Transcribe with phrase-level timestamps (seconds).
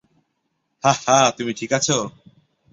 [0.83, 1.87] হা-না, তুমি ঠিক আছ?